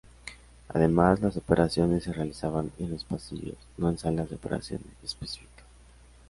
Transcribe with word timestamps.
Además 0.69 1.21
las 1.21 1.37
operaciones 1.37 2.05
se 2.05 2.11
realizaban 2.13 2.71
en 2.79 2.89
los 2.89 3.03
pasillos, 3.03 3.53
no 3.77 3.87
en 3.87 3.99
salas 3.99 4.29
de 4.31 4.35
operaciones 4.35 4.87
específicas. 5.03 5.63